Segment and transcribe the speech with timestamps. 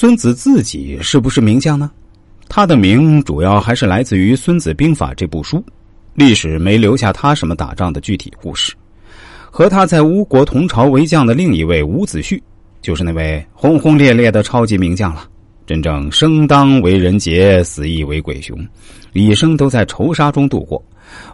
[0.00, 1.90] 孙子自己是不是名将呢？
[2.48, 5.60] 他的名主要还是来自于《孙子兵法》这部书，
[6.14, 8.72] 历史没留下他什么打仗的具体故事。
[9.50, 12.40] 和他在吴国同朝为将的另一位伍子胥，
[12.80, 15.28] 就是那位轰轰烈烈的超级名将了。
[15.66, 18.56] 真正生当为人杰，死亦为鬼雄，
[19.14, 20.80] 一生都在仇杀中度过，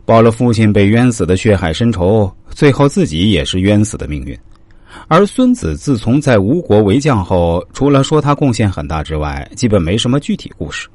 [0.07, 4.35] 报了父亲被冤死的血海深仇，最后自己也是冤死的命运。
[5.09, 10.89] 而孙子自从在吴国为将后，除了说他贡献很大之外，基本没什么具体故事。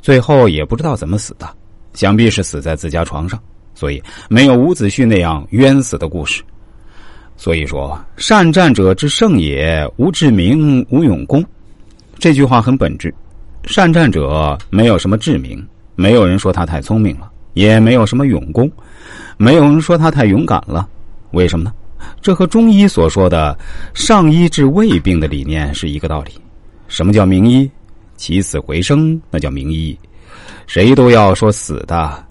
[0.00, 1.48] 最后也不知道怎么死的，
[1.94, 3.40] 想必是死在自家床上，
[3.74, 6.42] 所以没有伍子胥那样冤死的故事。
[7.36, 11.44] 所以说，善战者之胜也，无智明，无勇功。
[12.18, 13.12] 这句话很本质。
[13.64, 18.70] 善战者没有什么智明，没有人说他太聪明了，也没有什么勇功，
[19.36, 20.88] 没有人说他太勇敢了。
[21.32, 21.72] 为什么呢？
[22.20, 23.56] 这和中医所说的
[23.94, 26.32] “上医治未病”的理念是一个道理。
[26.88, 27.70] 什么叫名医？
[28.16, 29.98] 起死回生，那叫名医。
[30.66, 32.24] 谁都要说死的，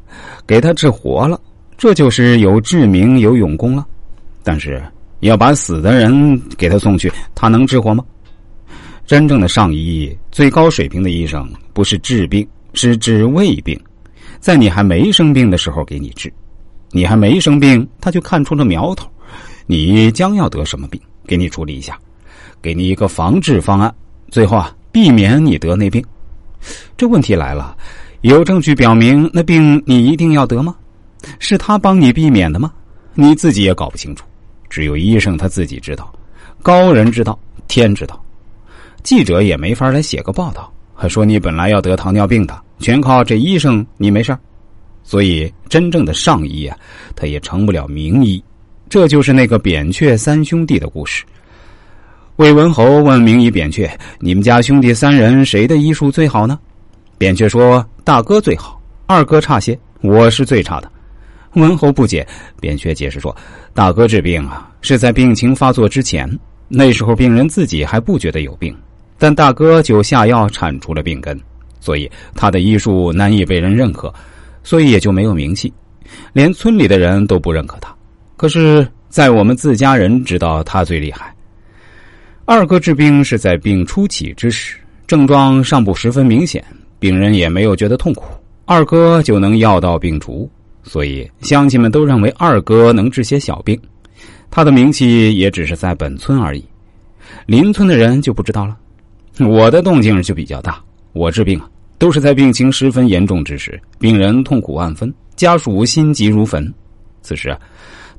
[0.47, 1.39] 给他治活了，
[1.77, 3.85] 这就是有智明、有勇功了。
[4.43, 4.81] 但是
[5.19, 8.03] 要把死的人给他送去，他能治活吗？
[9.05, 13.77] 真正的上医、最高水平的医生，不是治病，是治未病，
[14.39, 16.31] 在你还没生病的时候给你治，
[16.91, 19.09] 你还没生病，他就看出了苗头，
[19.65, 21.97] 你将要得什么病，给你处理一下，
[22.61, 23.93] 给你一个防治方案，
[24.29, 26.03] 最后啊，避免你得那病。
[26.97, 27.75] 这问题来了，
[28.21, 30.75] 有证据表明那病你一定要得吗？
[31.39, 32.71] 是他帮你避免的吗？
[33.13, 34.25] 你自己也搞不清楚。
[34.69, 36.11] 只有医生他自己知道，
[36.61, 38.23] 高人知道，天知道，
[39.03, 44.35] 记者也没法来写个报道，还说你本来要得糖尿病的，全靠这医生你没事
[45.03, 46.77] 所以真正的上医啊，
[47.15, 48.43] 他也成不了名医。
[48.93, 51.23] 这就是那个扁鹊三兄弟的故事。
[52.35, 53.89] 魏文侯问名医扁鹊
[54.21, 56.59] ：“你们家兄弟三人谁的医术最好呢？”
[57.17, 60.91] 扁鹊说：“大哥最好，二哥差些，我是最差的。”
[61.59, 62.23] 文侯不解，
[62.61, 63.35] 扁鹊解释说
[63.73, 66.29] ：“大哥治病啊，是在病情发作之前，
[66.67, 68.77] 那时候病人自己还不觉得有病，
[69.17, 71.35] 但大哥就下药铲除了病根，
[71.79, 74.13] 所以他的医术难以被人认可，
[74.61, 75.73] 所以也就没有名气，
[76.31, 77.91] 连村里的人都不认可他。
[78.43, 81.33] 可是，在我们自家人知道他最厉害。
[82.43, 84.75] 二哥治病是在病初起之时，
[85.07, 86.61] 症状尚不十分明显，
[86.99, 88.25] 病人也没有觉得痛苦，
[88.65, 90.51] 二哥就能药到病除。”
[90.83, 93.79] 所以乡亲们都认为二哥能治些小病，
[94.51, 96.65] 他的名气也只是在本村而已，
[97.45, 98.77] 邻村的人就不知道了。
[99.39, 100.83] 我的动静就比较大，
[101.13, 106.69] 我治病啊，都是在病情十分严重之时，病人痛苦万分，家属心急如焚。
[107.21, 107.57] 此时啊，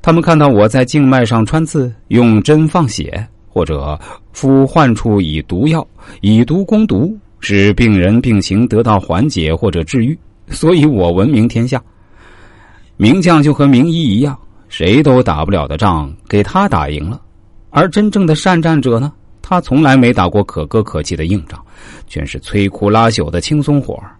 [0.05, 3.99] 他们看到我在静脉上穿刺，用针放血，或者
[4.33, 5.83] 敷患处以毒药，
[6.21, 10.15] 以毒攻毒，使病人病情得到缓解或者治愈，
[10.47, 11.81] 所以我闻名天下。
[12.97, 14.37] 名将就和名医一样，
[14.69, 17.19] 谁都打不了的仗，给他打赢了；
[17.71, 19.11] 而真正的善战者呢，
[19.41, 21.59] 他从来没打过可歌可泣的硬仗，
[22.05, 24.15] 全是摧枯拉朽的轻松活儿。